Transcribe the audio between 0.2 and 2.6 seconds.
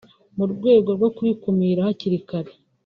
mu rwego rwo kubikumira hakiri kare